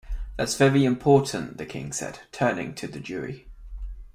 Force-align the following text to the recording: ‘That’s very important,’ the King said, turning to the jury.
‘That’s 0.35 0.55
very 0.55 0.83
important,’ 0.83 1.57
the 1.59 1.65
King 1.67 1.93
said, 1.93 2.21
turning 2.31 2.73
to 2.73 2.87
the 2.87 2.99
jury. 2.99 3.45